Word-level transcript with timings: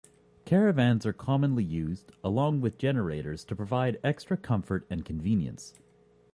Caravans 0.45 1.05
are 1.05 1.13
commonly 1.13 1.63
used, 1.63 2.11
along 2.23 2.59
with 2.59 2.79
generators 2.79 3.45
to 3.45 3.55
provide 3.55 3.99
extra 4.03 4.35
comfort 4.35 4.83
and 4.89 5.05
convenience. 5.05 5.75